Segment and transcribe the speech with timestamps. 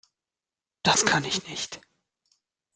[0.81, 1.79] Das kann ich nicht.